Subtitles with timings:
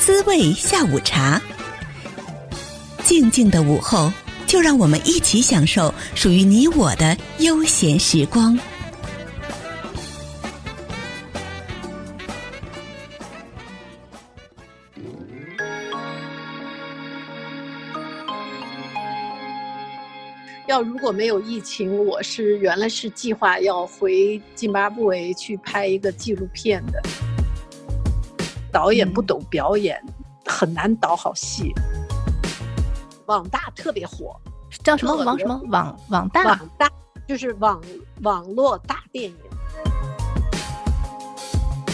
[0.00, 1.38] 滋味下午茶。
[3.04, 4.10] 静静的午后，
[4.46, 8.58] 就让我们一起享受属于你我的悠闲时光。
[20.66, 27.02] 要如果没有疫情，我是原来是计划要回津巴布韦去拍一个纪录片的。
[28.72, 30.14] 导演不懂表演，嗯、
[30.46, 31.72] 很难导好戏。
[33.26, 34.34] 网大特别火，
[34.82, 36.44] 叫什么网什么网网大？
[36.44, 36.90] 网大
[37.28, 37.80] 就是网
[38.22, 39.36] 网络大电影。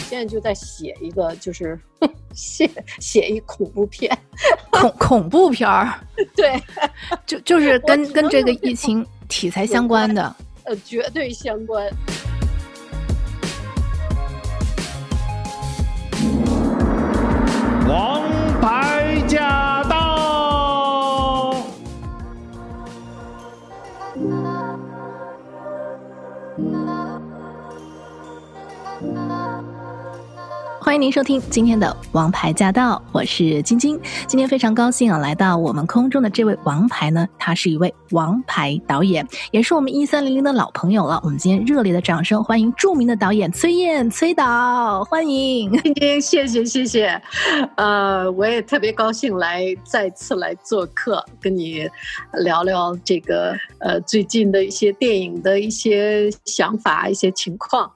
[0.09, 1.77] 现在就在写一个，就是
[2.33, 4.17] 写写一恐怖片，
[4.71, 5.99] 恐恐怖片儿，
[6.33, 6.59] 对，
[7.25, 11.85] 就就是跟跟这个疫情题材相关的，呃，绝对相关。
[19.27, 19.66] 牌
[30.87, 33.99] 欢迎您收听今天的《王牌驾到》，我是晶晶。
[34.25, 41.19] 今天非常高兴啊，来到我们空中的这位王牌呢，他是一位王牌导演，也是我们一三零零的老朋友了。
[41.25, 47.21] 我们今天热烈的掌声欢迎著名的导演崔艳崔导，欢迎晶晶，谢谢谢谢。
[47.75, 51.85] 呃，我也特别高兴来再次来做客，跟你
[52.31, 57.91] 聊聊这个呃最近的一些电影的一些想法、一些情况。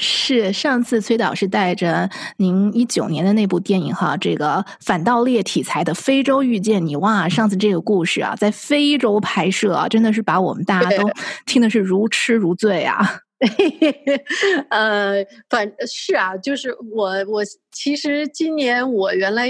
[0.00, 11.10] 是上次崔导是带着您一九年的那部电影哈，这个反盗猎题材的《非洲遇见你》哇，上次这个故事啊，在非洲拍摄啊，真的是把我们大家都
[11.44, 13.20] 听的是如痴如醉啊。
[14.68, 19.48] 呃，反是啊，就是我我其实今年我原来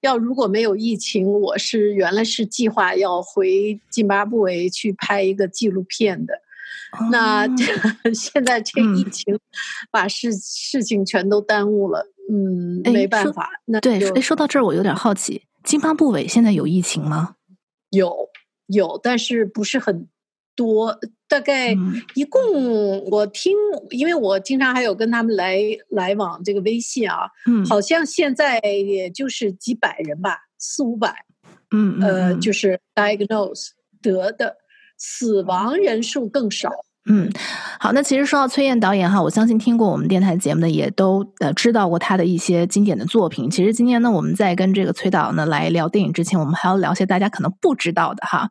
[0.00, 6.34] 要如果没有疫情，我是原来是计划要回津巴布韦去拍一个纪录片的。
[7.10, 7.46] 那
[8.14, 9.38] 现在这疫情
[9.90, 13.50] 把事、嗯、事情全都耽误了，嗯，没办法。
[13.64, 17.36] 那对，哎，说到这儿，我有点好奇，津巴布韦现在有疫情吗？
[17.90, 18.28] 有，
[18.66, 20.08] 有，但是不是很
[20.56, 20.98] 多。
[21.28, 21.76] 大概
[22.14, 22.40] 一共
[23.08, 31.24] 我听，嗯、因为我经常还有跟他们来来往这个微信啊，嗯，好像现在也就是几百人吧，四五百，
[31.70, 33.68] 嗯，呃，就是 diagnose
[34.02, 34.56] 得的。
[35.00, 36.70] 死亡人数更少。
[37.08, 37.32] 嗯，
[37.80, 43.48] 好，那其实说到崔艳导演哈，我相信听过我们电台节目的也都呃知道过他的一些经典的作品。
[43.48, 48.50] 其实今天呢，我们在跟这个崔导呢来聊电影之前，我们还要聊些大家可能不知道的哈。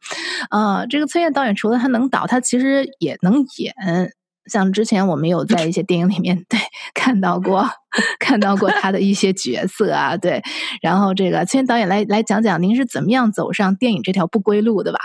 [0.49, 4.11] 呃，这个崔艳导演除了他能导，他其实也能演。
[4.51, 6.59] 像之前我们有在一些电影里面 对
[6.95, 7.69] 看到过
[8.19, 10.41] 看到过他的一些角色啊，对。
[10.81, 14.99] 然后这个崔艳导演来来讲讲，您是怎么样走上电影这条不归路的吧？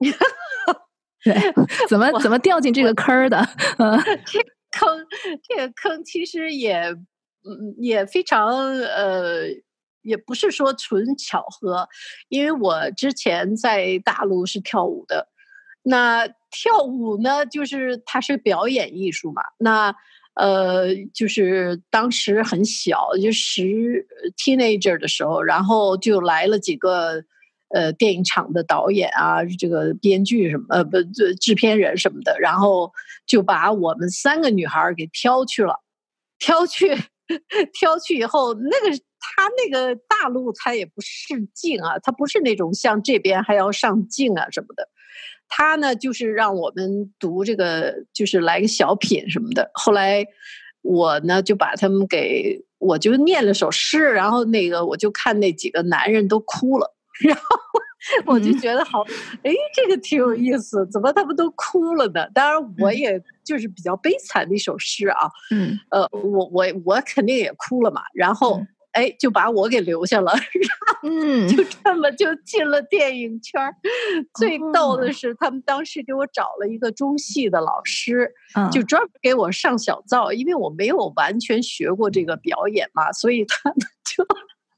[1.24, 1.34] 对，
[1.88, 3.38] 怎么怎么掉进这个坑的？
[3.78, 4.38] 嗯， 这
[4.70, 5.06] 坑，
[5.42, 6.78] 这个坑其实也，
[7.44, 8.46] 嗯，也非常
[8.78, 9.46] 呃，
[10.02, 11.88] 也不是说纯巧合，
[12.28, 15.28] 因为我之前在大陆是跳舞的，
[15.82, 19.92] 那跳舞呢，就是它是表演艺术嘛，那
[20.34, 27.24] 呃，就是当时很小，就十 teenager 的时候，然后就来了几个。
[27.70, 30.96] 呃，电影厂的导演啊，这个编剧什么，呃，不，
[31.38, 32.90] 制片人什么的，然后
[33.26, 35.74] 就把我们三个女孩给挑去了，
[36.38, 36.96] 挑去，
[37.78, 44.88] 挑去以后，那个他那个大陆他也不试镜啊，他不是那种像这边还要上镜啊什么的，
[45.48, 49.70] 他呢就是让我们读这个，就是来个小品什么的。
[49.74, 50.24] 后来
[50.80, 56.94] 我呢就把他们给，我就念了首诗，然后那个我就看那几个男人都哭了。
[57.20, 57.42] 然后
[58.26, 59.02] 我就觉得好，
[59.42, 62.28] 哎、嗯，这个挺有意思，怎么他们都哭了呢？
[62.32, 65.28] 当然，我也就是比较悲惨的一首诗啊。
[65.50, 68.02] 嗯，呃，我我我肯定也哭了嘛。
[68.14, 68.62] 然后，
[68.92, 70.32] 哎、嗯，就把我给留下了。
[71.02, 73.60] 嗯，就这么就进了电影圈。
[73.62, 83.78] 嗯、最逗的是，他们当时给我找了一个中戏的老师，嗯、就专门给我上小灶，因为我没有完全学过这个表演嘛，所以他们
[84.16, 84.24] 就。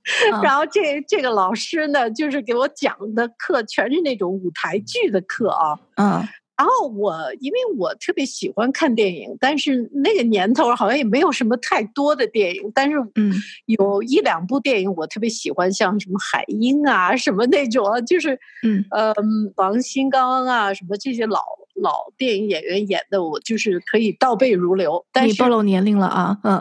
[0.43, 5.79] 然后这这个老师呢，就是给我讲的课全是那种舞台剧的课啊。
[5.97, 6.27] 嗯。
[6.61, 13.33] 然后我因为我特别喜欢看电影，但是那个年头好像也没有什么太多的电影，但是嗯，
[13.65, 19.15] 有一两部电影我特别喜欢，像什么海鹰啊，什么那种，就是嗯呃
[19.57, 21.41] 王新刚啊，什么这些老
[21.77, 25.03] 老电影演员演的，我就是可以倒背如流。
[25.13, 26.61] 但是你暴露年龄了啊，嗯。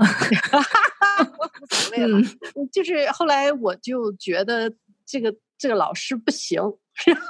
[1.62, 2.22] 无所谓，对了，
[2.72, 4.72] 就是后来我就觉得
[5.06, 6.62] 这个这个老师不行，
[7.06, 7.28] 然 后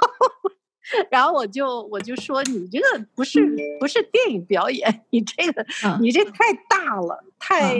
[1.10, 3.40] 然后我就我就说你这个不是
[3.78, 5.66] 不是电影表演， 你这个
[6.00, 7.74] 你这太大了，太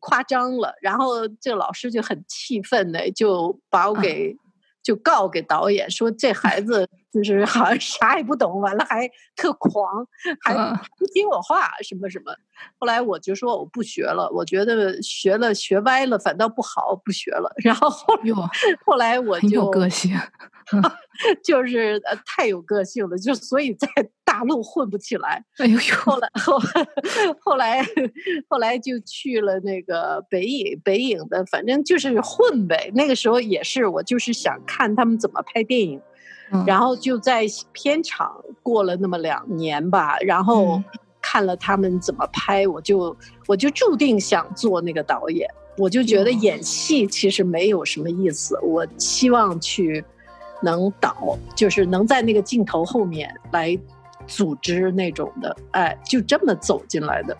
[0.00, 0.74] 夸张了。
[0.80, 4.36] 然后这个老师就很气愤的就把我给。
[4.84, 6.86] 就告给导演说，这孩子
[7.22, 10.06] 就是好像啥也不懂，完了还特狂，
[10.42, 10.54] 还
[10.98, 12.34] 不听我话，什么什么。
[12.78, 17.52] 后来我就说我不学了，我觉得学了学歪了反倒不好，不学了。
[17.62, 18.06] 然后后
[18.84, 20.16] 后来我就有个性，
[21.44, 23.88] 就是呃太有个性了，就所以在
[24.24, 25.44] 大陆混不起来。
[25.58, 25.94] 哎呦呦！
[25.96, 26.58] 后来后
[27.40, 27.84] 后来
[28.48, 32.90] 后来就去了那个北影北影的，反正就是混呗。
[32.94, 36.00] 那个时候也是我就是想看他们怎么拍电影，
[36.52, 40.76] 嗯、然后就在片场过了那么两年吧，然后。
[40.76, 40.84] 嗯
[41.26, 45.48] 看了他们怎么拍，我就我就注定想做那个导演。
[45.78, 50.04] 我就觉得演戏其实没有什么意思，我希望去
[50.62, 51.16] 能导，
[51.56, 53.76] 就是能在那个镜头后面来
[54.26, 57.34] 组织那种的，哎，就这么走进来的。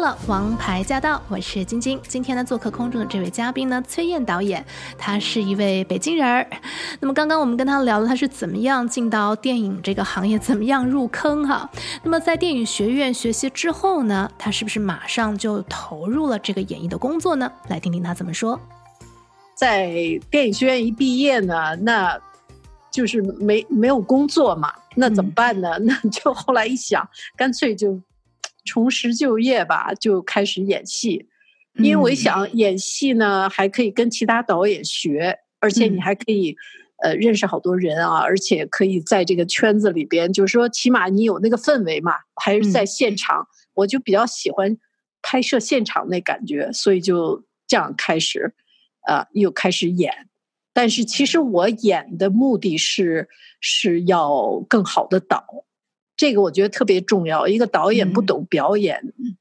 [0.00, 2.00] 了《王牌驾到》，我是晶晶。
[2.08, 4.64] 今天呢，做客空中的这位嘉宾呢，崔艳导演，
[4.96, 6.48] 他是一位北京人儿。
[7.00, 11.70] 那么刚刚我们跟他聊了他是怎么样进到电影这个行业，怎么样入坑哈。
[12.02, 17.52] 那么在电影学院学习之后呢，他是不是马上就投入了这个演艺的工作呢？
[17.68, 18.58] 来听听他怎么说。
[19.54, 19.92] 在
[20.30, 22.18] 电影学院一毕业呢，那
[22.90, 25.78] 就是没没有工作嘛，那怎么办呢？
[25.84, 27.06] 那就后来一想，
[27.36, 28.00] 干脆就。
[28.64, 31.28] 重拾就业吧，就开始演戏，
[31.74, 36.56] 因为想演戏呢，还可以跟其他导演学，而且你还可以，
[37.02, 44.76] 呃，认识好多人啊，而且可以在这个圈子里边，就是说起码你有那个氛围嘛，还是在现场，我就比较喜欢
[45.22, 48.54] 拍摄现场那感觉，所以就这样开始，
[49.06, 50.28] 呃，又开始演，
[50.72, 53.28] 但是其实我演的目的是
[53.60, 55.44] 是要更好的导。
[56.20, 57.48] 这个我觉得特别重要。
[57.48, 59.38] 一个导演不懂表演，嗯、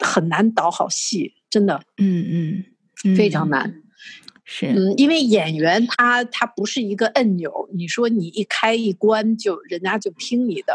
[0.00, 1.80] 很难导好戏，真的。
[1.98, 2.64] 嗯嗯，
[3.04, 3.72] 嗯非常难。
[4.44, 10.74] 是，嗯，因为演员他他不是一个按钮，你说你一开一关就人家就听你的，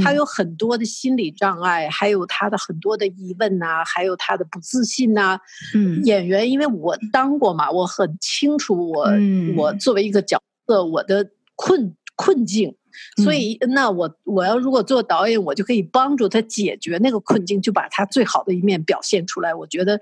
[0.00, 5.40] 他有很多的心理障碍，还有他的很多的疑问呐、啊，还有他的不自信呐、啊。
[5.74, 12.76] 嗯，演员因为我当过嘛，我很清楚我、嗯、我作为一个角色我的困困境。
[13.22, 19.54] 所以，那我我要如果做导演，我就可以帮助他解决那个困境，就把他最好的一面表现出来。
[19.54, 20.00] 我觉得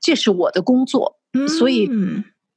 [0.00, 1.18] 这是我的工作。
[1.58, 1.88] 所以，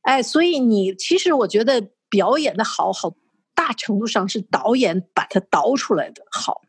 [0.01, 3.15] 哎，所以你其实我觉得表演的好好
[3.53, 6.61] 大程度上是导演把它导出来的好，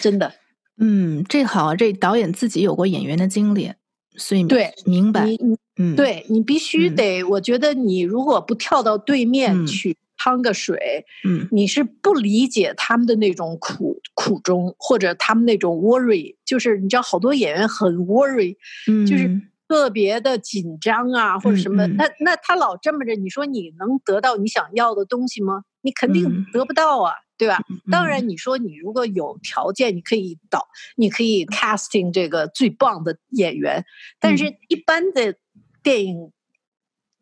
[0.00, 0.32] 真的。
[0.78, 3.72] 嗯，这好，这导演自己有过演员的经历，
[4.16, 5.28] 所以对明白。
[5.76, 9.96] 嗯，对你必须得，我觉得你如果不跳到对面去。
[10.16, 18.56] 趟个水，嗯，你是不理解他们的那种苦苦衷，或者他们那种 worry，就是你知道，好多演员很 worry，
[18.90, 19.28] 嗯，就是
[19.68, 25.62] 特别的紧张啊，或者什么，嗯、那那他老这么着，你说你能得到你想要的东西吗？
[25.82, 27.58] 你肯定得不到啊，嗯、对吧？
[27.90, 30.66] 当然，你说你如果有条件，你可以导，
[30.96, 33.84] 你可以 casting 这个最棒的演员，
[34.18, 35.34] 但是一般的
[35.82, 36.30] 电影。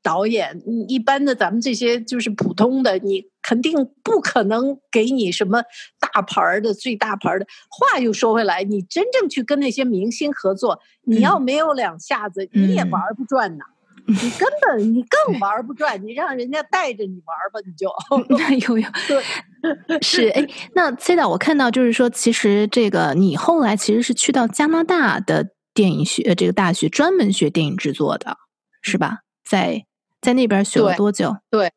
[0.02, 5.62] 导演，你一般的咱们这些就是普通的，你肯定不可能给你什么
[6.00, 7.46] 大牌的、最大牌的。
[7.70, 13.64] 话又说回来，你真正去跟那些明星合作，你要没有两下子，嗯、你也玩不转呐。
[14.08, 17.88] 嗯、你根本你更玩不转，你让人家带着你玩吧，你就。
[18.36, 20.44] 那有有 对，是哎，
[20.74, 28.36] 那崔导，我看到就是说，其实这个你后来其实是去到加拿大的电影学这个大学，专门学电影制作的，
[28.82, 29.20] 是吧？
[29.48, 29.84] 在。
[30.22, 31.36] 在那边学了多久？
[31.50, 31.72] 对，对，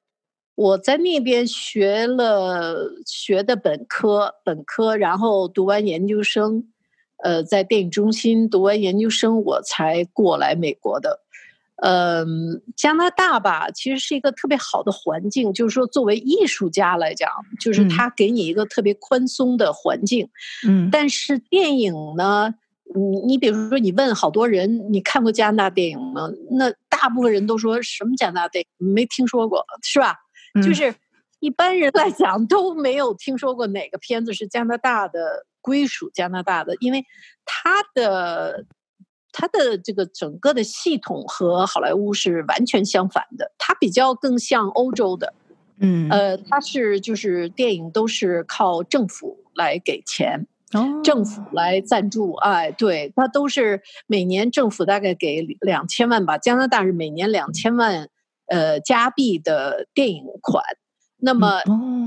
[0.55, 6.63] 我在那边学了学的本科，本科，然后读完研究生，
[7.23, 11.19] 呃，在电影中心读完研究生，我才过来美国的。
[11.77, 20.29] 嗯，加拿大吧，其实是一个特别好的环境，就是说作为艺术家来讲，就是他给你一个特别宽松的环境。
[20.65, 22.53] 嗯，但是电影呢？
[22.93, 26.29] 你你比如说，你问好多人，你看过加拿大电影吗？
[26.51, 30.15] 那大部分人都说什么加拿大电影没听说过，是吧？
[30.53, 30.93] 嗯、就是
[31.39, 37.03] 一般人来讲都没有听说过哪个片子是加拿大的归属加拿大的，因为
[37.43, 38.65] 它的
[39.31, 45.33] 它的这个整个的系统和好莱坞是完全相反的，它比较更像欧洲的，
[45.79, 50.47] 嗯呃，它是就是电影都是靠政府来给钱。
[51.03, 56.37] 政府来赞助，哎，对，它都是每年政府大概给两千万吧。
[56.37, 58.09] 加拿大是每年两千万，
[58.47, 60.63] 呃，加币的电影款。
[61.17, 61.59] 那么，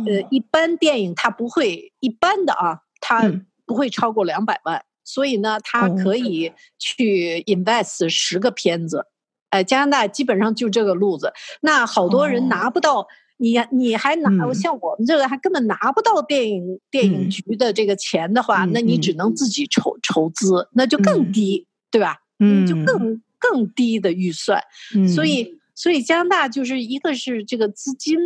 [0.07, 3.23] 呃，一般电影它不会一般的啊，它
[3.67, 9.07] 不会超过两百万，所以呢，它可以去 invest 十个片子。
[9.51, 11.33] 哎，加拿大基本上就这个路子。
[11.61, 13.07] 那好多人拿不到。
[13.41, 22.17] 你你还拿、嗯、像我们这个还根本拿不到电影电影局的这个钱的话，嗯、那你只能自己筹筹资，那就更低，嗯、对吧？
[22.41, 24.61] 嗯，就更更低的预算。
[24.97, 28.19] 嗯、所以所以加拿大就是一个是这个资金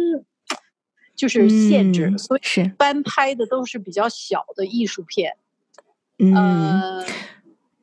[1.14, 5.36] 就是限制，嗯、所以一般拍的都是比较小的艺术片。
[6.18, 7.06] 嗯，呃、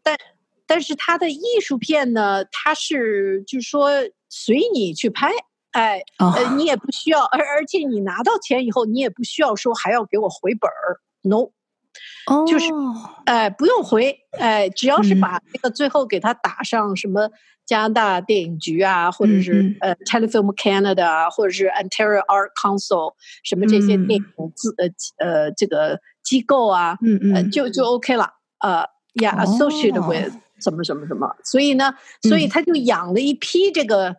[0.02, 0.18] 但
[0.66, 3.92] 但是它的艺术片呢，它是就是说
[4.30, 5.30] 随你去拍。
[5.72, 11.52] 哎，呃，你也不需要，而而且你拿到钱以后，你也不需要说还要给我回本儿，no，
[12.26, 12.66] 哦，就是，
[13.26, 17.30] 哎，不用回，哎，只要是把那个最后给他打上什么
[17.68, 24.88] 加拿大电影局啊，或者是呃 Telefilm Canada，啊或者是 Ontario Art Council 什么这些电影资呃
[25.24, 28.28] 呃这个机构啊，嗯嗯，就就 OK 了，
[28.60, 28.84] 呃
[29.22, 34.16] ，yeah，associated with 什么什么什么，所以呢，所以他就养了一批这个。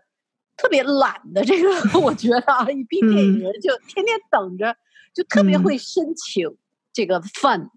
[0.60, 4.76] 特别懒的这个， 我觉得啊，一批电影人就天天等着，
[5.14, 6.46] 就特别会申请
[6.92, 7.70] 这个 fund，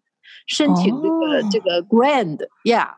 [0.47, 2.95] 申请这个这个 grand，yeah，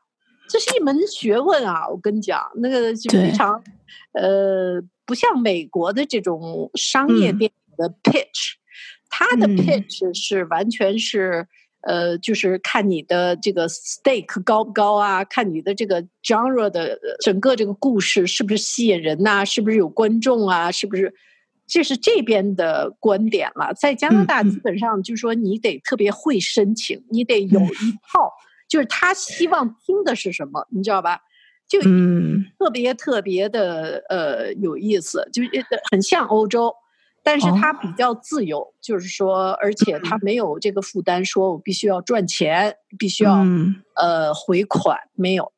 [0.49, 1.87] 这是一门学问啊！
[1.87, 3.61] 我跟你讲，那个就非常，
[4.13, 8.53] 呃，不像美国的这种商业电影的 pitch，
[9.07, 11.47] 它的 pitch 是完全是。
[11.85, 15.23] 呃，就是看你的这个 stake 高不高啊？
[15.23, 19.45] 看你的这个 genre 的整个这个故事是不是吸引人呐、啊？
[19.45, 20.71] 是不是有观众啊？
[20.71, 21.13] 是不是？
[21.67, 23.73] 这是这边的观点了。
[23.73, 28.31] 在加拿大，基本上就是说你得特别会申请，你得有一套，
[28.69, 31.21] 就是他希望听的是什么，你知道吧？
[31.67, 31.79] 就
[32.59, 35.49] 特别特别的呃有意思，就是
[35.91, 36.73] 很像欧洲。
[37.25, 43.43] 但是他比较自由，哦、就是说，而且他没有这个负担，说我必须要赚钱，嗯、必须要
[43.95, 45.51] 呃回款，没有。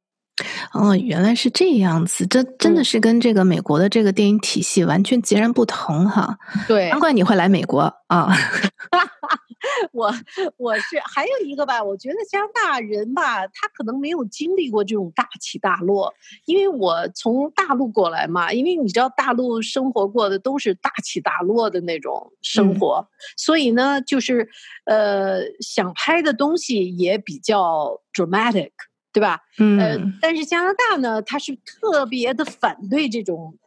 [0.72, 6.38] 哦，原来是这样子，这真的是跟这个美国的这个电影体系完全截然不同哈。
[6.70, 8.32] 对，难怪你会来美国啊。
[9.92, 10.14] 我
[10.58, 16.14] 我是还有一个吧，我觉得加拿大人吧，他可能没有经历过这种大起大落，
[16.46, 24.48] 因为我从大陆过来嘛，因为你知道大陆生活过的都是大起大落的那种生活，嗯、所以呢，就是
[24.86, 28.72] 呃，想拍的东西也比较 dramatic，
[29.12, 29.40] 对吧？
[29.58, 33.58] 嗯、呃，但是加拿大呢，他是特别的反对这种。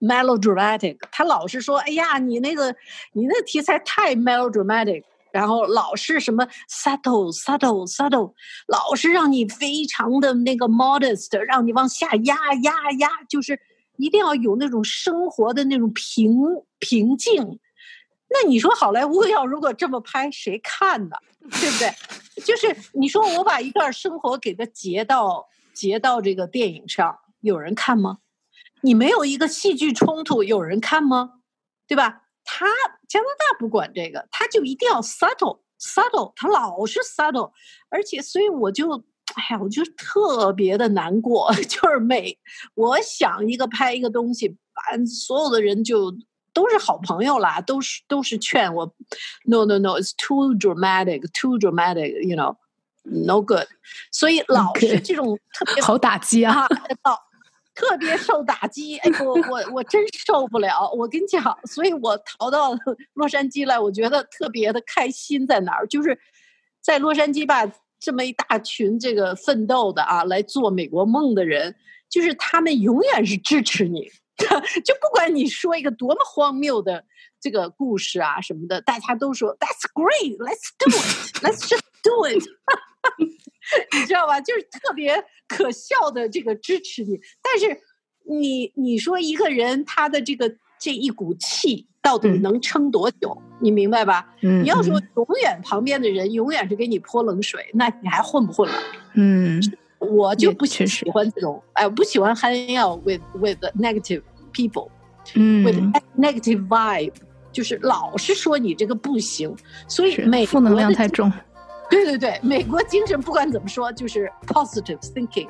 [0.00, 2.72] melodramatic，他老是说：“哎呀，你那个，
[3.14, 8.32] 你那题材太 melodramatic，然后老是什么 subtle subtle subtle，
[8.66, 13.58] 老是让你非常的那个 modest，让你往下压压压，就是
[13.96, 16.36] 一定要有那种生活的那种平
[16.78, 17.58] 平静。
[18.30, 21.16] 那你说好莱坞要如果这么拍，谁看呢？
[21.40, 21.92] 对不对？
[22.44, 28.18] 就是你说我把一段生活给它截到截到这个电影上，有人看吗？”
[28.80, 31.40] 你没有一个戏剧冲突，有人看吗？
[31.88, 32.27] 对吧？
[32.50, 32.66] 他
[33.06, 37.52] 加拿大不管这个，他就一定要 subtle subtle，他老是 subtle，
[37.90, 38.90] 而且所以我就，
[39.34, 42.38] 哎呀，我就特别的难过， 就是每
[42.74, 46.10] 我想一个拍一个东西，把所有的人就
[46.54, 48.86] 都是好朋友啦，都是都是劝我
[49.44, 53.66] ，no no no，it's too dramatic，too dramatic，you know，no good，
[54.10, 56.66] 所以老是这种特别好打击啊。
[57.78, 60.90] 特别受打击，哎，我我我真受不了。
[60.96, 62.76] 我跟你讲，所以我逃到
[63.14, 65.46] 洛杉矶来，我觉得特别的开心。
[65.46, 65.86] 在哪儿？
[65.86, 66.18] 就是
[66.82, 67.70] 在洛杉矶吧，
[68.00, 71.76] 这么一大群这个奋斗的啊，来做美国梦的人，
[72.10, 74.10] 就是他们永远是支持你，
[74.84, 77.04] 就不管你说一个多么荒谬的
[77.40, 82.44] 这个故事啊什么的，大家都说 That's great, let's do it, let's just do it。
[83.92, 84.40] 你知道吧？
[84.40, 85.12] 就是特别
[85.46, 87.78] 可笑的这个支持你，但是
[88.24, 93.36] 你你说一个人他的这个这一股气到底能撑多久？
[93.38, 94.34] 嗯、你明白吧？
[94.42, 98.74] 嗯，你要说永远旁边的人永远是给你泼冷水，那你还混不混了？
[99.14, 99.60] 嗯，
[99.98, 104.88] 我就不喜欢这种，哎，我不喜欢 hang out with with negative people，
[105.34, 105.78] 嗯，with
[106.18, 107.12] negative vibe。
[107.50, 109.54] 就是老是说你这个不行，
[109.88, 111.32] 所以美负能量太重。
[111.90, 115.48] 对对对，美国精神不管怎么说，就是 positive thinking，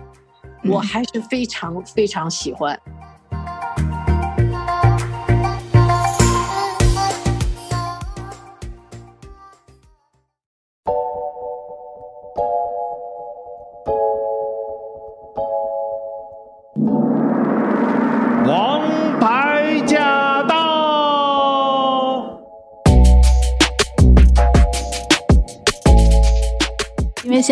[0.64, 2.78] 我还是非常非常喜欢。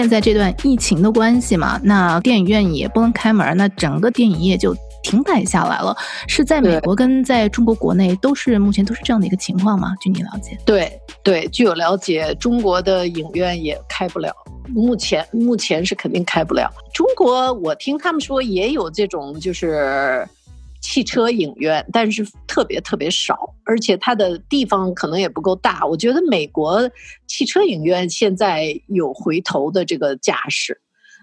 [0.07, 4.73] 现在这段疫情的关系嘛，那电影院也不能开门，那整个电影业就
[5.03, 5.97] 停摆下来了。
[6.29, 9.97] 是在美国跟在中国国内都是目前都是这样的一个情况吗？
[10.01, 10.57] 据你了解？
[10.65, 10.93] 对
[11.25, 14.33] 对，据我了解，中国的影院也开不了，
[14.69, 16.71] 目前目前是肯定开不了。
[16.95, 20.25] 中国我听他们说也有这种就是。
[20.87, 25.85] 汽车影院，但是特别特别少，而且它的地方可能也不够大。
[25.85, 26.89] 我觉得美国
[27.27, 30.81] 汽车影院现在有回头的这个架势。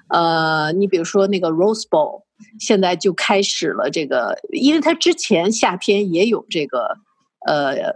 [0.09, 2.23] 呃，你比如说那个 Rose Bowl，
[2.59, 6.97] 现在就开始了这个，因为它之前夏天也有这个
[7.47, 7.93] 呃，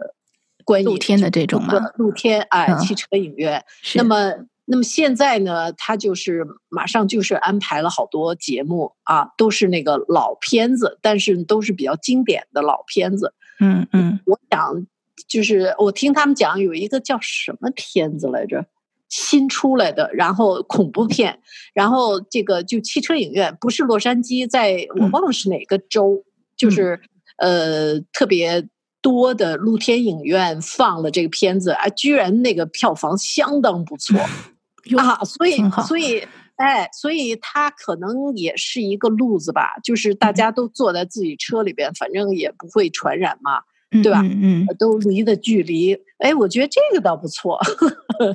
[0.63, 3.62] 关于露天的这种嘛，露天哎，汽车影院。
[3.95, 4.31] 那么。
[4.69, 13.33] 那么现在呢，他就是马上就是安排了好多节目啊，都是那个老片子，但是都是比较经典的老片子。
[13.62, 14.86] 嗯嗯，我想
[15.25, 18.65] 就是我听他们讲有一个叫什么片子来着，
[19.07, 21.39] 新出来的，然后恐怖片，
[21.74, 27.00] 然后这个就汽车影院，不是洛杉矶，在我忘了是哪个州，嗯、就是
[27.38, 28.67] 呃特别
[29.01, 34.19] 多的露天影院放了这个片子啊，居然那个票房相当不错。
[34.96, 36.25] 啊，所以所以，
[36.56, 43.60] 哎，所以他可能也是一个路子吧，就是大家都坐在自己车里边，反正也不会传染嘛，
[43.91, 44.22] 嗯、对吧？
[44.24, 47.60] 嗯，嗯都离的距离，哎，我觉得这个倒不错。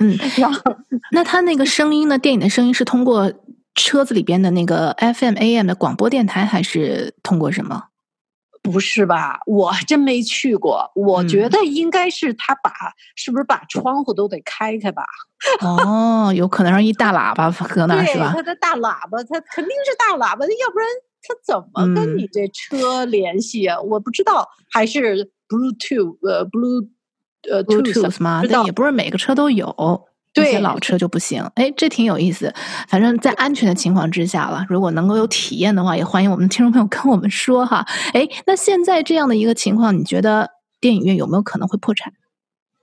[0.01, 0.17] 嗯，
[1.13, 2.19] 那他那个声音呢？
[2.19, 3.33] 电影的声音是通过
[3.75, 7.85] 车子里边的那个 FM、AM 的广播电台，还是通过什么？
[8.62, 9.40] 不是吧？
[9.46, 10.90] 我真没去过。
[10.94, 15.05] 我觉得应该是他把，嗯、是不是把窗户都得开开吧？
[15.61, 18.33] 哦，有可能是一大喇叭搁那是吧？
[18.35, 20.87] 他的大喇叭，他肯定是大喇叭，要不然
[21.22, 23.77] 他怎么跟你这车联系啊？
[23.79, 26.88] 嗯、我不知道，还是 Bluetooth 呃 Blue
[27.51, 28.42] 呃 Bluetooth 吗？
[28.48, 30.07] 但也不是每个车都有。
[30.33, 32.53] 这些老车就不行，哎，这挺有意思。
[32.88, 37.87] 反正，在安全的情况之下了，如果能够有体验的话，也欢迎我们听众朋友跟我们说哈。
[38.14, 40.49] 哎，那现在这样的一个情况，你觉得
[40.81, 42.12] 电影院有没有可能会破产？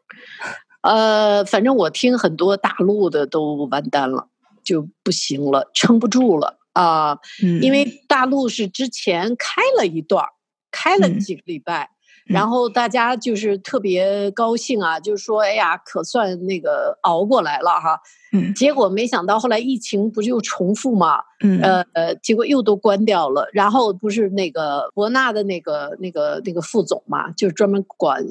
[0.82, 4.28] 呃，反正我听很多大陆的都完蛋了，
[4.64, 7.10] 就不行了，撑不住了啊。
[7.10, 10.24] 呃嗯，因为大陆是之前开了一段，
[10.70, 11.86] 开了几个礼拜。
[11.86, 11.96] 嗯
[12.30, 18.00] 然后大家就是特别高兴啊，就是说，哎呀，可算那个熬过来了哈。
[18.32, 18.54] 嗯。
[18.54, 21.18] 结果没想到后来疫情不是又重复嘛？
[21.44, 21.60] 嗯。
[21.62, 23.50] 呃呃，结果又都关掉了。
[23.52, 28.24] 然后不是那个博纳的那个那个那个副总嘛，就是专门管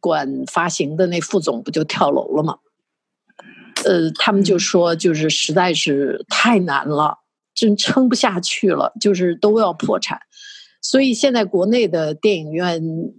[0.00, 2.56] 管发行的那副总不就跳楼了吗？
[3.84, 7.18] 呃，他们就说就是实在是太难了，
[7.54, 10.18] 真撑不下去了，就是都要破产。
[10.80, 13.12] 所以现在国内的电影院。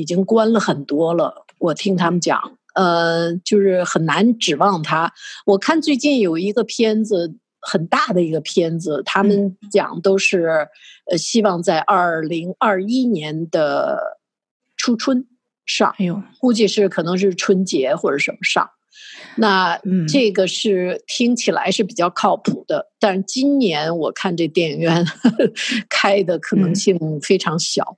[0.00, 5.12] 已经关了很多了，我听他们讲，呃，就是很难指望他。
[5.46, 10.68] 我看最近有一个片子，很大的一个片子，他们讲都是，
[11.10, 14.18] 呃，希望在二零二一年的
[14.76, 15.26] 初春
[15.66, 18.68] 上，哎呦，估计是可能是春节或者什么上。
[19.36, 25.04] 那这个是听起来是比较靠谱的，但今年我看这电影院
[25.88, 27.96] 开的可能性非常小。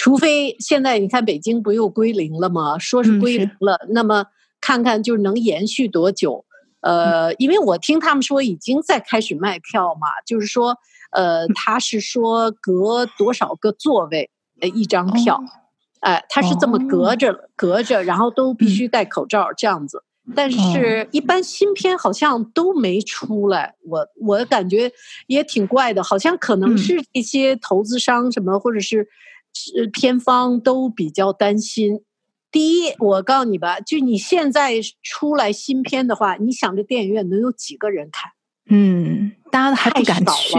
[0.00, 2.78] 除非现在你看北京不又归零了吗？
[2.78, 4.24] 说是归零了，嗯、那么
[4.58, 6.46] 看看就能延续多久？
[6.80, 10.74] 呃，因为我听他们说已经在开始卖票嘛，就是说，
[11.12, 14.30] 呃，他是说隔多少个座位
[14.62, 15.44] 呃一张票，哦、
[16.00, 20.02] 哎，他是这么隔着、哦、隔着，然后都必须戴口罩这样子。
[20.26, 24.90] 嗯、但是，一般新片好像都没出来，我我感觉
[25.26, 29.06] 也挺怪的，好像可能是一些投资商什么，或者是。
[29.54, 32.00] 是片方都比较担心。
[32.50, 38.32] 第一，我告诉你吧，就你现在出来新片的话，你想这电影院能有几个人看？
[38.68, 40.58] 嗯，大家还不敢去。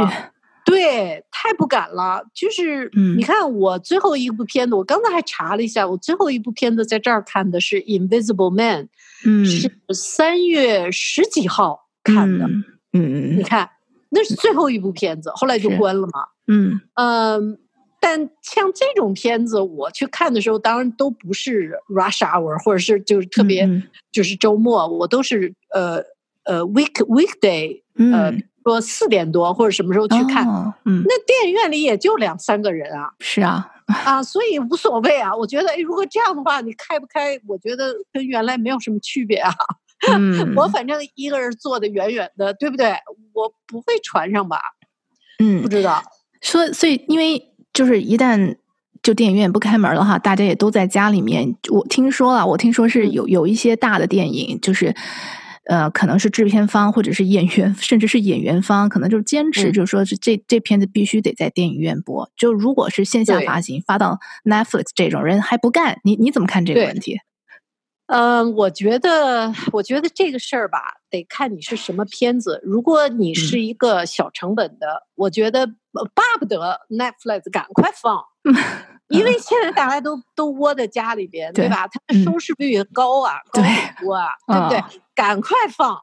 [0.63, 2.23] 对，太不敢了。
[2.33, 8.85] 就是，嗯、你看我最后一部片子，我刚才还查了一下，我最后一部片子在这儿看的是《Invisible Man》，
[9.25, 12.45] 嗯，是三月十几号看的。
[12.45, 13.69] 嗯嗯，你看，
[14.11, 16.27] 那是最后一部片子，后来就关了嘛。
[16.47, 17.59] 嗯嗯。
[18.03, 26.03] 但像这种片子，我去看的时候，当然都不是 rush hour，或者是就是特别、嗯、就是周末，我都是呃
[26.43, 30.47] 呃 week weekday，呃、嗯、说四点多或者什么时候去看。
[30.47, 33.13] 哦、嗯，那电影院里也就两三个人啊。
[33.19, 35.35] 是啊，啊，所以无所谓啊。
[35.35, 39.53] 我觉得，哎，如果这样的话，你开不开，我觉得跟原来没有什么区别啊。
[40.11, 42.95] 嗯、我反正一个人坐的远远的，对不对？
[43.33, 44.59] 我不会传上吧？
[45.37, 46.01] 嗯，不知道。
[46.41, 47.49] 说，所以因为。
[47.73, 48.55] 就是一旦
[49.01, 51.55] 就电影院不开门了哈，大家也都在家里面。
[51.69, 54.95] 我听说了，我听说是有有一些大的电影，就是
[55.65, 62.29] 呃，可能是制片方或者是演员，甚至是演员方，可能就是坚持，就是说是这、嗯、这片子必须得在电影院播。
[62.35, 67.19] 就如果是线下发行，发到 Netflix 这种人还不干，你你怎么看这个问题？
[68.07, 70.79] 嗯、呃，我觉得，我觉得这个事儿吧，
[71.09, 72.59] 得看你是什么片子。
[72.63, 75.69] 如果你是一个小成本的，嗯、我觉得
[76.13, 78.23] 巴不得 Netflix 赶快放，
[79.09, 81.87] 因为现在大家都都窝在家里边，对，吧？
[81.87, 84.79] 它的收视率高啊，嗯、高很多啊，对，对不对？
[84.79, 86.01] 哦、赶快放。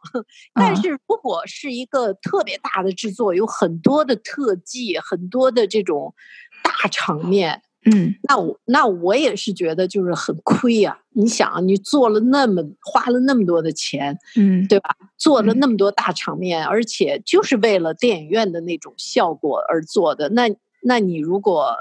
[0.53, 6.14] 但是如果是一个特别大的制作，有很多的特技，很多的这种
[6.62, 7.62] 大场面。
[7.85, 10.99] 嗯，那我那我也是觉得就是很亏呀、啊。
[11.12, 14.95] 你想，你做了那么花了那么多的钱，嗯，对吧？
[15.17, 20.29] 做了那么多大场面，嗯、而且就是为了电影院的那种效果而做的。
[20.31, 20.49] 那
[20.83, 21.77] 那你如果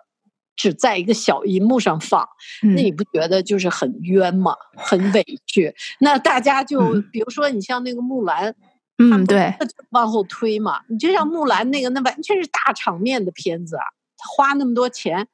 [0.55, 2.27] 只在一个小荧幕上放，
[2.63, 4.55] 嗯、那你不觉得就是很冤吗？
[4.75, 5.75] 很委屈。
[5.99, 8.55] 那大家就、嗯、比如说，你像那个木兰，
[8.99, 9.53] 嗯，对，
[9.89, 10.81] 往后推嘛。
[10.89, 13.83] 你就像木兰那个，那完全是大场面的片子啊，
[14.17, 15.27] 花那么多钱。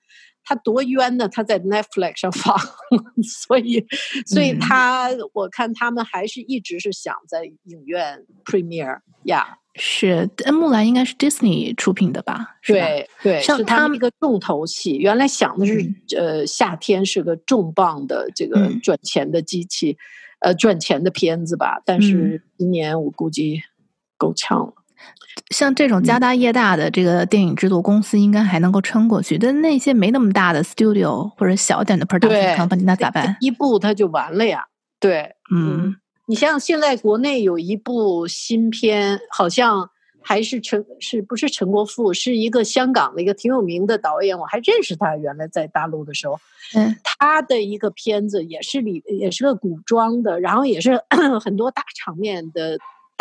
[0.44, 1.28] 他多冤呢！
[1.28, 2.58] 他在 Netflix 上放，
[3.24, 3.86] 所以，
[4.26, 9.58] 所以他，嗯、我看他们还是一直是想在影院 premiere 呀。
[9.58, 9.64] Yeah.
[9.76, 12.58] 是，木兰应该是 Disney 出品的吧？
[12.64, 14.98] 对对，像他们一个重头戏。
[14.98, 19.98] 原来想的是，嗯、呃，夏天是个重磅的这个赚钱的机器，
[20.42, 21.82] 嗯、呃，赚钱的片子吧。
[21.84, 23.64] 但是今年我估计
[24.16, 24.74] 够呛了。
[25.50, 29.38] 像这种家大业大的这个电影制作公司，应该还能够撑过去。
[29.38, 33.36] 但那些没那么大的 studio 或者小点的 production company，那咋办？
[33.40, 34.66] 一部它就完了呀。
[35.00, 35.96] 对，嗯，
[36.28, 39.90] 你像现在国内有一部新片，好像
[40.22, 42.14] 还是陈，是不是陈国富？
[42.14, 45.18] 是一个香港的一个挺有名的导演，我还认识他。
[45.18, 46.40] 原来在大陆的时候，
[46.76, 51.02] 嗯，他的一个片子也是里也是个古装的，然后也是
[51.44, 52.78] 很多大场面的。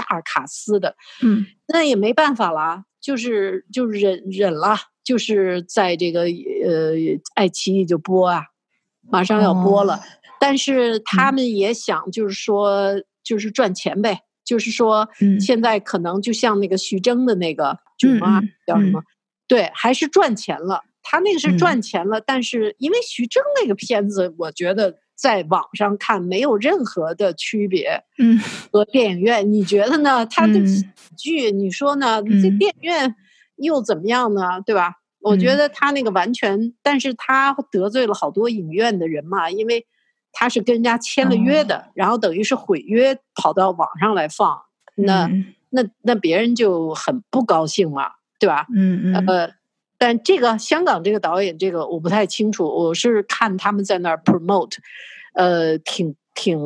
[0.08, 6.94] 大卡司的，嗯，那也没办法了，就是就忍忍了，就是在这个呃
[7.34, 8.44] 爱奇艺就播啊，
[9.10, 10.00] 马上要播了，哦、
[10.40, 11.32] 但是他。
[11.32, 15.08] 们也想就是说、嗯、就是赚钱呗，就是说
[15.40, 19.04] 现在可能就像那个徐峥的那个囧妈、嗯、叫什么，嗯、
[19.48, 24.98] 对，还是赚钱了，他那个是赚钱了，嗯、但是因为徐峥那个片子，我觉得。
[25.22, 28.36] 在网上看没有任何的区别，嗯，
[28.72, 30.26] 和电影院，嗯、你觉得呢？
[30.26, 30.84] 他的喜
[31.16, 32.20] 剧，你说呢？
[32.24, 33.14] 这电影院
[33.54, 34.60] 又怎么样呢？
[34.66, 34.88] 对吧？
[34.88, 39.86] 嗯、我觉得他那个完全，但是他得罪了好多影院的人嘛，因为
[40.32, 44.60] 他是跟人家签了约的，哦、然后等于是毁约跑到网上来放，
[44.96, 48.66] 那、嗯、那那别人就很不高兴嘛，对吧？
[48.74, 49.50] 嗯嗯呃，
[50.02, 54.74] 但这个香港这个导演，这个我不太清楚，我是看他们在那儿 promote。
[55.34, 56.58] 呃，挺挺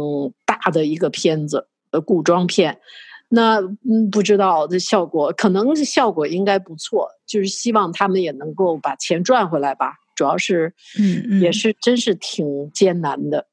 [0.47, 2.81] 大的一个片子，呃，古装片，
[3.29, 9.93] 那嗯，不知道这效果，可能是效果应该不错，就是希望他们也能够把钱赚回来吧。
[10.15, 13.47] 主要是，嗯，嗯也是真是挺艰难的，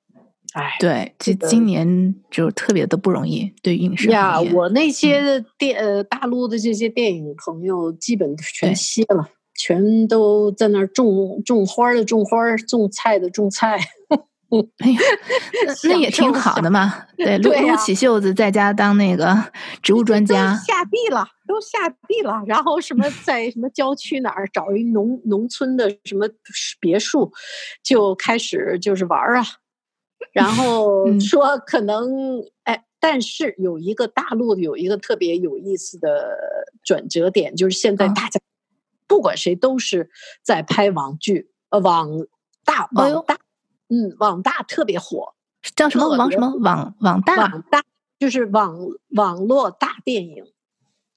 [0.53, 13.79] 哎，对，这今年就特别的不容易，对影视呀，我那些电、嗯、呃大陆的这些电影朋友，基本全歇了，对全都在那儿种种花的种花，种菜的种菜。
[14.53, 14.99] 哎呀，
[15.65, 17.07] 那那也挺好的嘛。
[17.17, 19.35] 对，撸撸起袖子在家当那个
[19.81, 20.55] 植物专家。
[20.57, 22.43] 下地了，都下地了。
[22.45, 26.29] 然后什么 在什么郊区哪儿找一农农村的什么
[26.79, 27.31] 别墅，
[27.83, 29.43] 就开始就是玩啊。
[30.33, 36.37] 然后说可能哎，但是有一个大陆有一个特别有意思的
[36.83, 38.39] 转折点，就是现在大家
[39.07, 40.09] 不管谁都是
[40.41, 42.09] 在拍网剧，呃，网
[42.63, 43.37] 大网大。
[43.89, 45.35] 嗯，网大特别火，
[45.75, 47.83] 叫什么网什么网网大网大，
[48.17, 48.75] 就是网
[49.09, 50.45] 网络大电影，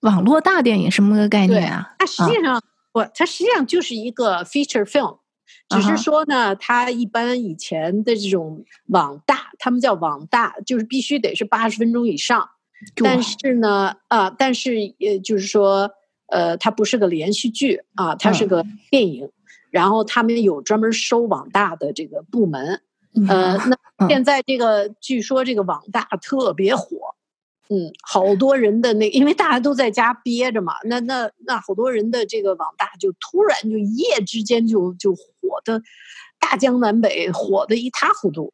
[0.01, 1.94] 网络大电影什么个概念啊？
[1.99, 5.20] 它实际上不，它实际上就是一个 feature film，
[5.70, 12.51] 只是说呢，它一般以前的这种网大，他们叫网大，就是必须得是八十分钟以上，
[12.96, 15.90] 但是呢，啊，但是呃，就是说，
[16.27, 19.31] 呃，它不是个连续剧啊，它是个电影。
[19.71, 22.81] 然后他们有专门收网大的这个部门。
[23.29, 23.59] 呃，
[23.99, 27.15] 那现在这个据说这个网大特别火，
[27.69, 35.83] 嗯，好多人的那，因为大家都在家憋着嘛，那那那好多人的这个网大就突然就一夜之间就就火的，
[36.39, 38.53] 大江南北火的一塌糊涂。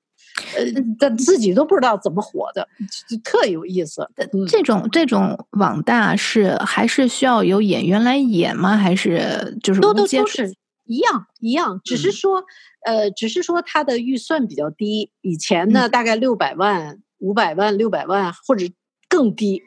[0.56, 0.64] 呃，
[0.98, 2.66] 他自己都不知道怎么火的，
[3.08, 4.08] 就特有意思。
[4.16, 8.76] 嗯、这种这种网大是还是需要有演员来演吗？
[8.76, 12.44] 还是就是都都都是一样一样，只是说、
[12.86, 15.10] 嗯、呃，只是说他的预算比较低。
[15.20, 18.66] 以前呢，大概六百万、五百万、六百万或者
[19.08, 19.62] 更低，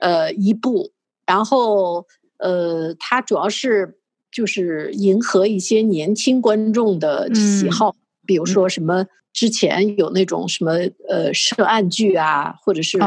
[0.00, 0.92] 呃，一部。
[1.26, 2.06] 然后
[2.38, 3.98] 呃，他主要是
[4.32, 7.96] 就是迎合一些年轻观众的喜好，嗯、
[8.28, 9.06] 比如说什么。
[9.34, 10.72] 之前有那种什么
[11.08, 12.98] 呃涉案剧啊，或者是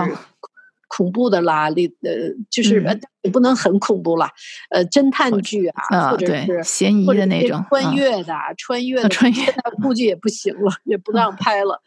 [0.87, 2.11] 恐怖的啦，里、哦、呃
[2.49, 2.81] 就是
[3.23, 4.31] 也不能很恐怖啦，
[4.69, 11.81] 呃侦探剧啊，哦、或者是嫌疑的那种穿越的、哦、穿越的，穿越现在估计也不行了，也不让拍了，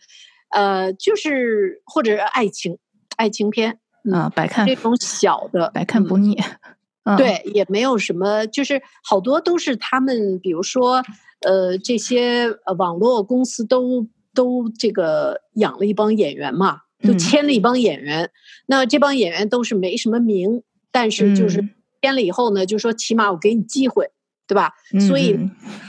[0.51, 2.77] 呃就是或者是爱情
[3.17, 3.79] 爱情片
[4.13, 6.39] 啊，百看这种小的百看不腻，
[7.05, 11.03] 嗯、对，也没有什么，就是好多都是他们，比如说
[11.41, 14.07] 呃这些呃网络公司都。
[14.37, 18.25] 都这个养了一帮演员嘛，都签了一帮演员。
[18.25, 18.31] 嗯、
[18.67, 21.63] 那这帮演员都是没什么名，但是就是
[22.03, 24.11] 签了以后呢，嗯、就说起码我给你机会，
[24.49, 24.73] 对吧？
[24.93, 25.39] 嗯、所以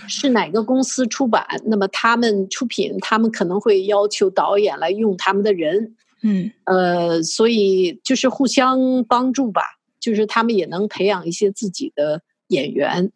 [0.08, 5.95] 是哪个公司出版，那么他们出品，他们可能会要求导演来用他们的人。
[6.21, 9.63] 嗯，呃，所以就是互相帮助吧，
[9.99, 13.12] 就是他们也能培养一些自己的演员。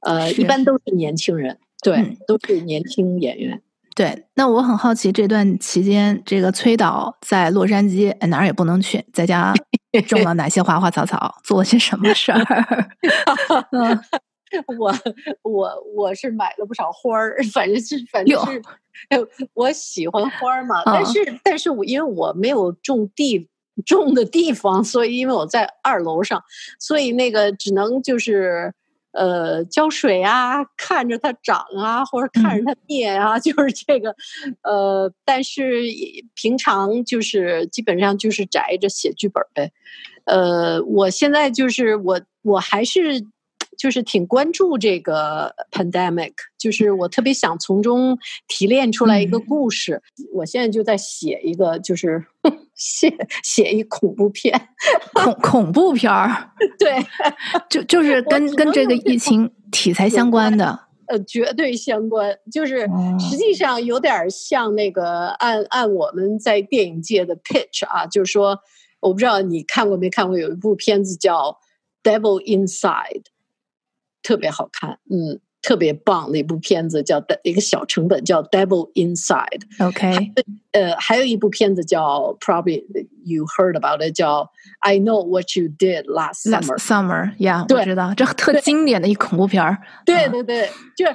[0.00, 3.60] 呃，一般都是年轻人，对，嗯、都是年轻演员。
[3.94, 9.54] 对，那我很好奇，这段期间，这个崔导在洛杉矶哪儿也不能去，在家
[10.08, 12.40] 种了哪些花花草草，做了些什么事儿？
[14.78, 14.92] 我
[15.42, 18.62] 我我是买了不少花儿，反正是反正是，
[19.52, 20.82] 我喜欢花儿嘛。
[20.86, 23.48] 但是、哦、但是我因为我没有种地
[23.84, 26.42] 种的地方，所以因为我在二楼上，
[26.80, 28.74] 所以那个只能就是。
[29.14, 34.14] 呃，浇水啊，看着它长啊，或者看着它灭啊，嗯、 就是这个。
[34.62, 35.82] 呃，但是
[36.34, 39.72] 平常就是基本上就是宅着写剧本呗。
[40.24, 43.24] 呃，我现在就是我，我还是。
[43.78, 50.02] 就是挺关注这个 pandemic，就是我特别想从中提炼出来一个故事。
[50.18, 52.24] 嗯、我现在就在写一个，就是
[52.74, 54.68] 写写一恐怖片，
[55.12, 56.50] 恐恐怖片儿。
[56.78, 56.96] 对，
[57.68, 60.80] 就就是跟跟这个疫情题材相关的。
[61.06, 62.34] 呃，绝对相关。
[62.50, 68.58] 就是实际上有点像那个按按我们在电影界的 pitch 啊，就是说，
[69.00, 71.58] 我不知道你看过没看过，有一部片子叫
[72.10, 73.22] 《Devil Inside》。
[74.24, 79.60] 特别好看，嗯，特别棒的一部片子，叫一个小成本，叫《Devil Inside》。
[79.86, 80.32] OK，
[80.72, 82.82] 呃，还有一部片子叫 Probably
[83.24, 84.44] You Heard About It，叫
[84.80, 86.76] 《I Know What You Did Last Summer》。
[86.78, 89.78] Summer，Yeah，我知道，这特经典的一恐怖片儿。
[90.04, 91.06] 对对对，就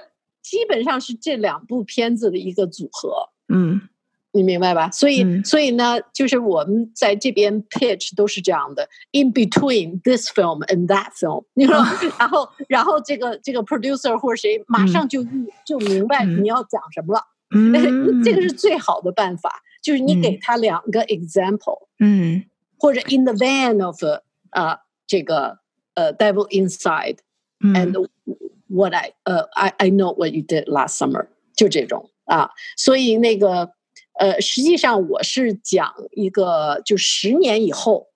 [0.42, 3.30] 基本上是这两部片子的一个组合。
[3.54, 3.82] 嗯。
[4.37, 4.91] 你明白吧？
[4.91, 11.75] 所以，嗯、所以呢，就是我们在这边 pitch 都是这样的，in between this film and that film，你说，
[12.19, 17.23] 然后，然后这个这个 producer 或者谁马上就、嗯、就明白你要讲什么了，
[17.55, 22.45] 嗯、这个是最好的办法，就是你给他两个 example， 嗯，
[22.77, 24.03] 或者 in the van of
[24.51, 25.59] 啊、uh, 这个
[25.95, 27.19] 呃、uh, devil inside、
[27.61, 28.09] 嗯、and
[28.67, 33.71] what I 呃、uh, I I know what you did last summer，就这种啊，所以那个。
[34.20, 38.08] 呃，实际上我是讲一个，就十年以后，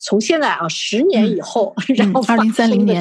[0.00, 3.00] 从现在啊，十年以后，嗯、 然后二零三零年，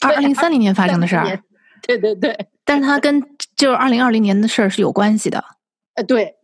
[0.00, 1.42] 二零三零年发生的事儿，
[1.86, 3.22] 对对对，但是它跟
[3.54, 5.44] 就是二零二零年的事儿是有关系的，
[5.92, 6.36] 呃，对，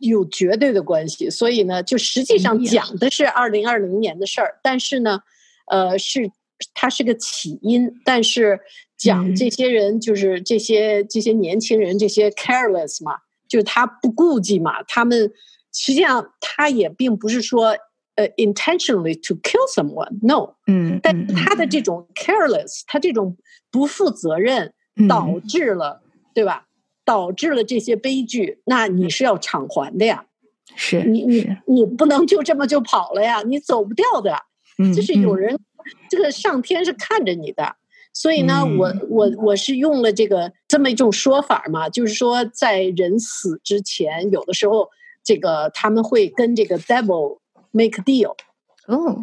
[0.00, 5.20] 有有绝对的关系，所以呢，就实际上讲的是二零二零年的事儿，但是呢，
[5.70, 6.30] 呃，是
[6.74, 8.60] 它是个起因，但是
[8.98, 13.16] 讲这些人就是这些、嗯、这些年轻人这些 careless 嘛。
[13.52, 15.30] 就是他不顾忌嘛，他们
[15.74, 17.76] 实际上他也并不是说
[18.14, 21.82] 呃、uh, intentionally to kill someone，no，嗯，但他的这。
[21.82, 23.36] 种 careless，他这种
[23.70, 24.72] 不负责任
[25.08, 25.38] 导。
[25.48, 26.68] 致了，嗯、对吧？
[27.04, 30.24] 导致了这些悲剧，那你是要偿还的呀，
[30.76, 34.36] 是你你你不能就这么就跑了呀，你走不掉的，
[34.78, 35.34] 嗯，就是有。
[35.34, 35.58] 人，
[36.08, 37.74] 这个上天是看着你的。
[38.12, 44.88] 所以呢，嗯、我我我是用了这个这么一种说法嘛，就是说在人死之前，有的时候
[45.24, 47.38] 这个他们会跟这个 devil
[47.70, 48.34] make deal。
[48.86, 49.22] 哦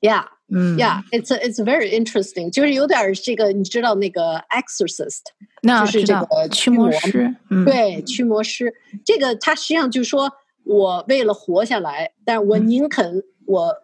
[0.00, 5.22] ，yeah， 嗯，yeah，it's it's very interesting，就是有点这个你知道那个 exorcist，
[5.62, 8.72] 那就是这个驱魔师，嗯、对，驱魔师，
[9.04, 10.30] 这个他实际上就是说
[10.64, 13.76] 我为了活下来，但我宁肯我、嗯、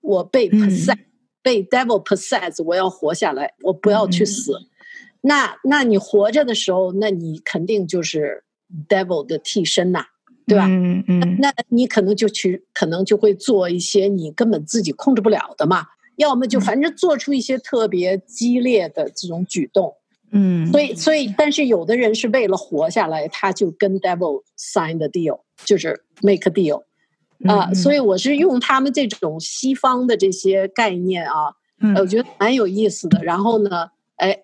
[0.00, 1.04] 我被 possess、嗯、
[1.42, 4.52] 被 devil possess，我要活下来，我不要去死。
[4.52, 4.66] 嗯、
[5.22, 8.44] 那那你活着的时候，那你肯定就是
[8.88, 10.06] devil 的替身呐、啊，
[10.46, 10.66] 对吧？
[10.68, 19.94] 嗯嗯，那你可能就去，可能就会做一些你根本自己控制不了的嘛，要么就反正做出一些特别激烈的这种举动。
[20.34, 26.82] 嗯，所以，所以，但是有的人是为了活下来，他就跟 devil sign the deal，就是 make a deal，
[27.46, 33.22] 啊、呃，所以我是用他们这种西方的这些概念啊，嗯、我觉得蛮有意思的。
[33.24, 34.38] 然后呢，哎，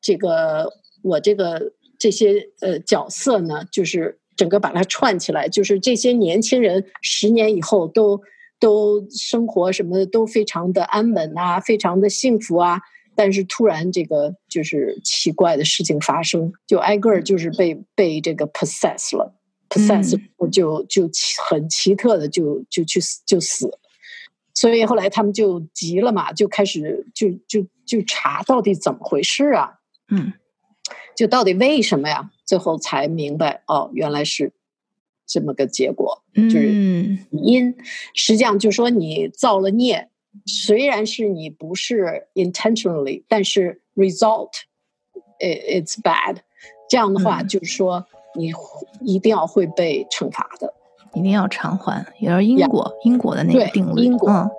[0.00, 0.70] 这个
[1.02, 8.20] 我这个这些呃角色呢，就是整个把它串起来，就是这些年轻人十年以后都
[8.58, 12.80] 都生活什么的都非常的安稳啊，非常的幸福啊。
[13.16, 19.34] 但是突然，这个就是奇怪的事情发生，就挨个儿就是被被这个 possess 了
[19.70, 20.20] ，possess
[20.52, 21.08] 就就
[21.48, 23.78] 很奇特的就就去死就死了，
[24.52, 29.80] 所以后来他们就急了嘛，就开始就就就查到底怎么回事啊，
[30.10, 30.34] 嗯，
[31.16, 32.30] 就到底为什么呀？
[32.44, 34.52] 最后才明白哦，原来是
[35.24, 37.74] 这么个结果，就是因，
[38.14, 40.08] 实际上就说你造了孽。
[40.46, 44.50] 虽然是你不是 intentionally，但是 result
[45.40, 46.36] it's bad，
[46.88, 48.52] 这样的话就是说你
[49.00, 50.72] 一定要会被惩罚的，
[51.14, 54.30] 一定要偿还，也就是因果因果的那个定律，因果。
[54.30, 54.50] 嗯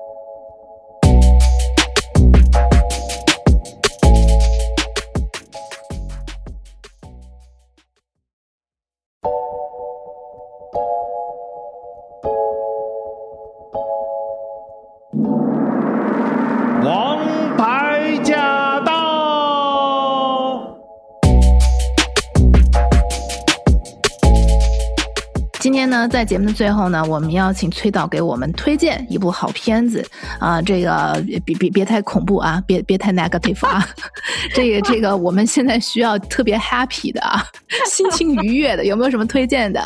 [26.12, 30.06] 在节目的最后呢，我们要请崔导给我们推荐一部好片子
[30.40, 33.88] 啊、呃，这个别别别太恐怖啊，别别太 negative 啊，
[34.54, 37.42] 这个这个我们现在需要特别 happy 的啊，
[37.88, 39.82] 心情愉悦的，有没有什么推荐的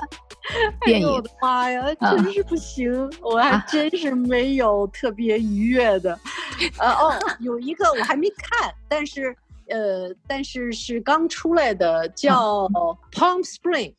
[0.83, 1.07] 电影？
[1.07, 6.19] 哎、我的妈呀，真是不行，啊、我还真是没有特别愉悦的。
[6.79, 9.35] 呃、啊、哦，有一个我还没看，但是
[9.69, 12.67] 呃，但是是刚出来的，叫
[13.11, 13.93] Palm Spring。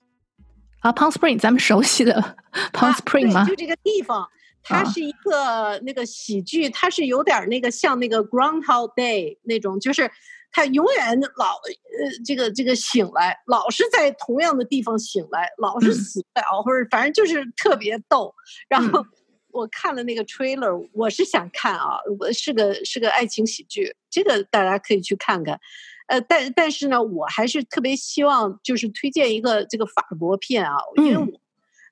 [0.86, 2.14] 啊，Palm Spring，咱们熟悉的
[2.72, 3.44] Palm Spring 吗？
[3.44, 4.24] 就这个地方，
[4.62, 10.08] 它是一个那个喜剧，它是有点那个像那个 Groundhog Day 那种，就是
[10.52, 18.32] 它永远老呃这个这个醒来，老是在同样的地方醒来，老是死不了，或者反正就是特别逗。
[18.68, 19.04] 然后
[19.50, 25.58] 我看了那个 trailer，我是想看啊，我是个是个爱情喜剧，这个大家可以去看看。
[26.06, 31.26] 呃，但但是呢，我还是特别希望就是推荐一个这个法国片啊，因为我，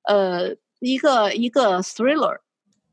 [0.04, 2.38] 呃，一个一个 thriller，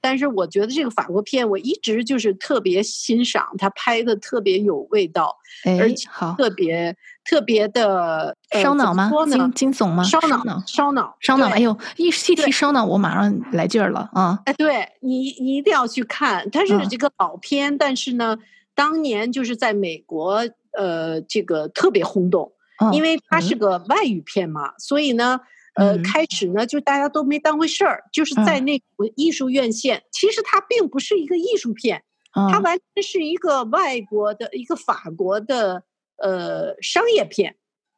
[0.02, 9.12] 但是我觉得这个法国片我一直就是特别欣赏，它拍的特别有味道，哎、而且特别特别的烧脑吗？
[9.14, 10.04] 呃、惊惊悚吗？
[10.04, 11.48] 烧脑，烧脑，烧脑！
[11.50, 14.40] 哎呦，一提提烧脑，我马上来劲儿了啊！
[14.46, 18.40] 哎，对你，你一定要去看，它是这个老片，嗯、但是呢，
[18.74, 20.42] 当年就是在美国。
[20.78, 22.52] 呃，这个特别轰动，
[22.94, 25.40] 因为它是个外语片嘛，嗯、所以呢，
[25.76, 32.04] 呃，嗯、开始呢就大家都没当回事儿，就是在那个艺术院线，嗯、其实它并不是一个艺术片，
[32.36, 35.84] 嗯、它完全是一个外国的一个法国的
[36.18, 37.56] 呃商业片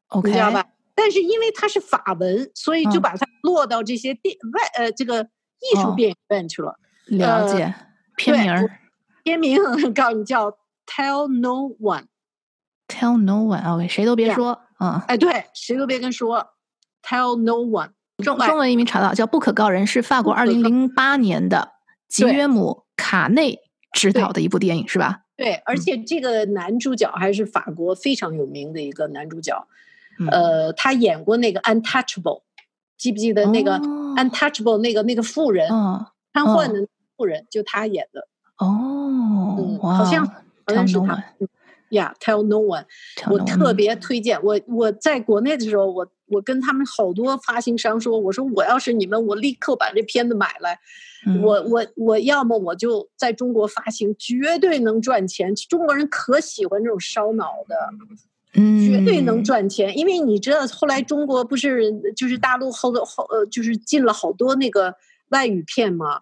[0.08, 0.66] ，OK，你知道吧？
[0.96, 6.70] 但是因为它是法文，所以就把它落到这些电、嗯、外呃这个艺术电影院去了。
[6.70, 6.76] 哦、
[7.08, 7.76] 了解，呃、
[8.16, 8.70] 片名
[9.24, 9.60] 片名
[9.94, 10.52] 告诉你叫
[10.86, 12.06] Tell No One。
[12.94, 16.46] Tell no one，OK，、okay, 谁都别说，嗯，哎，对，谁都别跟说
[17.02, 17.90] ，Tell no one。
[18.24, 21.72] 中中文译名查到叫《不可告人》，是法国二零零八年的
[22.08, 23.60] 吉约姆卡内
[23.92, 25.22] 执导的一部电影，是吧？
[25.36, 29.68] 对，而且这个男主角还是法国非常有名的一个男主角，
[30.20, 32.22] 嗯、呃，他演过那个《Untouchable》，
[32.96, 33.80] 记不记得那个
[34.16, 38.28] 《Untouchable》那个、哦、那个富人，哦、瘫痪的富人，就他演的。
[38.58, 41.22] 哦，嗯，好像好像是他。
[41.94, 42.86] 呀、yeah，Tell No One，
[43.30, 44.42] 我特别推荐。
[44.44, 50.80] 我我在国内的时候，我我跟他们好多发行商说，我说我要是你们，我立刻把这片子买来。
[51.26, 55.56] 嗯、我我我要么我就在中国发行，绝对能赚钱。
[55.56, 57.76] 中国人可喜欢这种烧脑的，
[58.56, 59.98] 嗯，绝对能赚钱。
[59.98, 64.94] 因为你知道，后来中国不是就是大陆后头后呃，就是进了好多那个
[65.30, 66.20] 外语片嘛。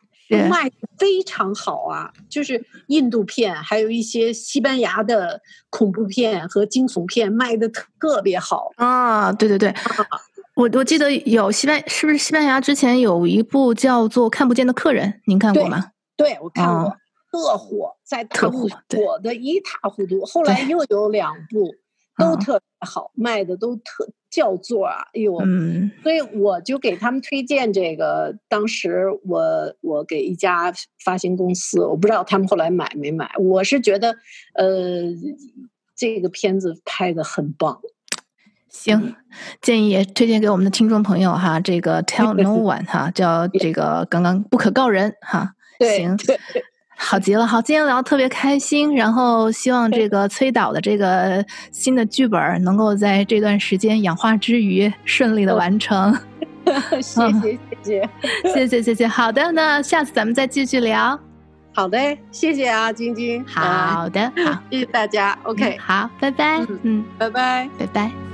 [0.49, 9.31] 卖的非常好啊，就是印度片，还有一些西班牙的恐怖片和惊悚片卖的特别好啊。
[9.33, 9.73] 对对对，
[10.55, 15.91] 我我记得有西班，是不是西班牙之前有一部叫做《看不见的客人》，您看过吗？
[16.15, 16.95] 对，对我看过，
[17.31, 20.25] 特火，在特火，火的一塌糊涂。
[20.25, 21.73] 后来又有两部，
[22.21, 24.07] 都特别好，卖的都特。
[24.31, 28.33] 叫座啊，哎呦，嗯，所以我就给他们推荐这个。
[28.47, 33.29] 当时我我给一家发行公司，我不知道他们后来买没买。
[33.37, 34.15] 我是觉得，
[34.53, 35.03] 呃，
[35.93, 37.81] 这个片子拍的很棒。
[38.69, 39.17] 行，
[39.61, 45.55] 建议也推荐给我们的听众朋友哈，这个 Tell No One 哈，叫这个刚刚不可告人哈。
[45.77, 46.17] 对，行。
[47.03, 56.15] 好极了，好，今天聊得特别开心，然后希望这个崔导的这个新的剧本能够在这段时间养花之余顺利的完成。
[57.01, 58.09] 谢谢谢
[58.43, 61.19] 谢谢谢谢谢，好的，那下次咱们再继续聊。
[61.73, 61.97] 好的，
[62.31, 63.43] 谢谢啊，晶晶。
[63.45, 65.37] 好的，好，谢谢大家。
[65.43, 66.65] OK，好，拜拜。
[66.83, 68.30] 嗯，拜拜，拜拜。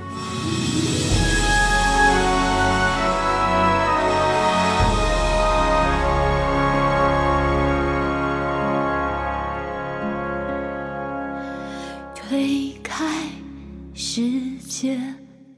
[14.20, 14.24] 世
[14.68, 14.98] 界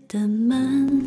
[0.05, 1.05] 的门，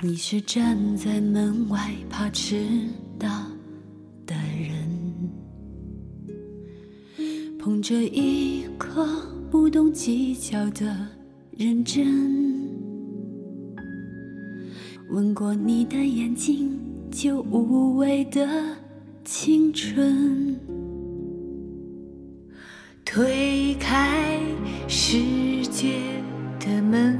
[0.00, 2.66] 你是站在门外怕迟
[3.18, 3.28] 到
[4.24, 4.88] 的人，
[7.58, 9.06] 捧着一颗
[9.50, 10.96] 不懂计较的
[11.50, 12.06] 认真，
[15.10, 16.74] 吻过你的眼睛
[17.10, 18.48] 就无畏的
[19.26, 20.58] 青春。
[23.04, 24.40] 推开
[24.88, 25.94] 世界
[26.60, 27.18] 的门，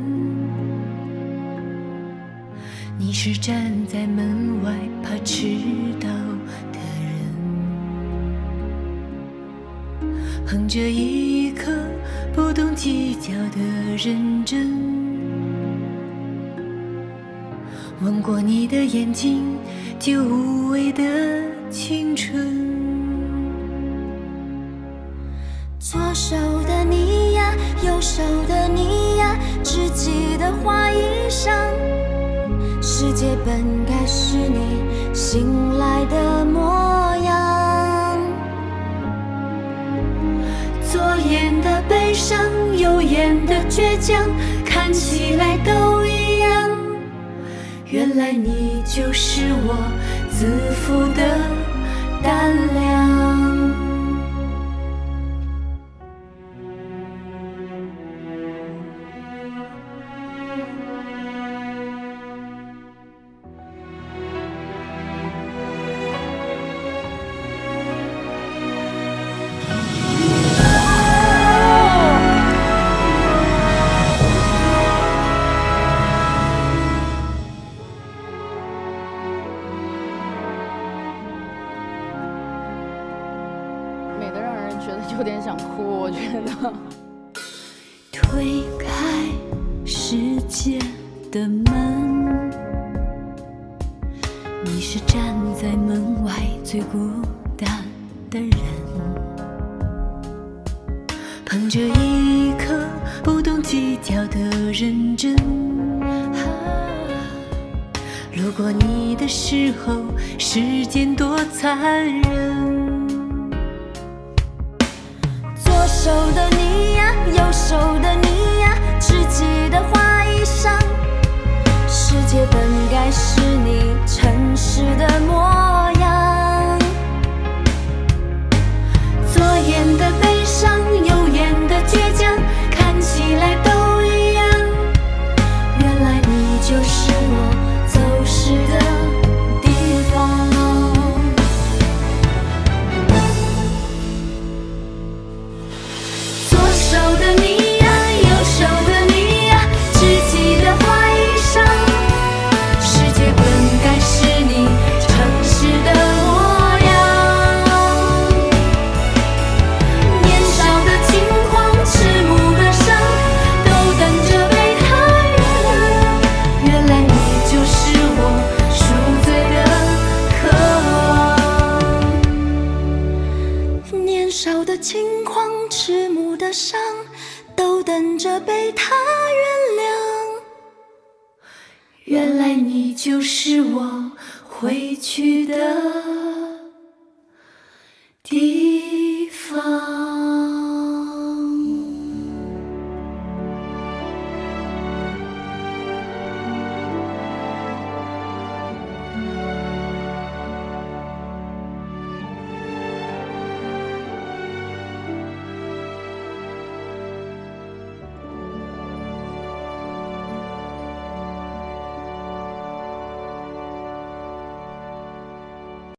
[2.96, 5.48] 你是站在门外怕迟
[5.98, 6.08] 到
[6.72, 7.18] 的人，
[10.46, 11.72] 捧着一颗
[12.32, 13.58] 不懂计较的
[13.96, 14.70] 认真，
[18.00, 19.42] 吻过你的眼睛，
[19.98, 21.02] 就无畏的
[21.68, 22.64] 青春。
[25.80, 26.36] 左手，
[28.16, 31.50] 手的你呀，知己的花衣裳，
[32.80, 38.18] 世界本该是你醒来的模样。
[40.90, 40.98] 左
[41.28, 42.40] 眼的悲伤，
[42.74, 44.26] 右眼的倔强，
[44.64, 46.70] 看起来都一样。
[47.84, 49.76] 原来你就是我
[50.30, 51.38] 自负的
[52.22, 53.15] 胆量。